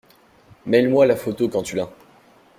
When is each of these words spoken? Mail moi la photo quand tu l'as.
Mail 0.65 0.89
moi 0.89 1.05
la 1.05 1.15
photo 1.15 1.47
quand 1.47 1.61
tu 1.61 1.75
l'as. 1.75 1.91